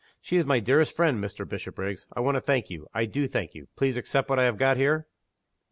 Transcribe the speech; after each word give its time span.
She 0.19 0.37
is 0.37 0.45
my 0.47 0.59
dearest 0.59 0.95
friend, 0.95 1.23
Mr. 1.23 1.47
Bishopriggs. 1.47 2.07
I 2.11 2.21
want 2.21 2.33
to 2.33 2.41
thank 2.41 2.71
you. 2.71 2.87
I 2.91 3.05
do 3.05 3.27
thank 3.27 3.53
you. 3.53 3.67
Please 3.75 3.97
accept 3.97 4.31
what 4.31 4.39
I 4.39 4.45
have 4.45 4.57
got 4.57 4.75
here?" 4.77 5.05